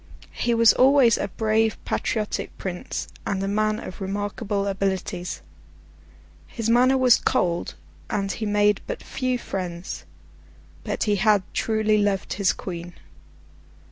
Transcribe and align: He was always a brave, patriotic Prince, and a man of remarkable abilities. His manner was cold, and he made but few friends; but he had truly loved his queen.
He 0.33 0.55
was 0.55 0.73
always 0.73 1.19
a 1.19 1.27
brave, 1.27 1.77
patriotic 1.85 2.57
Prince, 2.57 3.07
and 3.23 3.43
a 3.43 3.47
man 3.47 3.79
of 3.79 4.01
remarkable 4.01 4.65
abilities. 4.65 5.43
His 6.47 6.71
manner 6.71 6.97
was 6.97 7.17
cold, 7.17 7.75
and 8.09 8.31
he 8.31 8.47
made 8.47 8.81
but 8.87 9.03
few 9.03 9.37
friends; 9.37 10.05
but 10.83 11.03
he 11.03 11.17
had 11.17 11.43
truly 11.53 11.99
loved 11.99 12.33
his 12.33 12.51
queen. 12.51 12.95